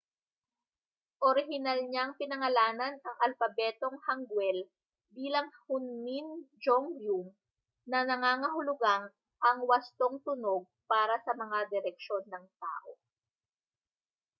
orihinal 1.29 1.79
niyang 1.89 2.11
pinangalanan 2.19 2.93
ang 3.07 3.15
alpabetong 3.27 3.97
hanguel 4.09 4.59
bilang 5.17 5.47
hunmin 5.69 6.27
jeongeum 6.63 7.25
na 7.91 7.99
nangangahulugang 8.09 9.03
ang 9.47 9.57
wastong 9.69 10.15
tunog 10.25 10.61
para 10.91 11.15
sa 11.25 11.33
mga 11.41 11.59
direksyon 11.73 12.23
ng 12.33 12.45
tao 12.63 12.89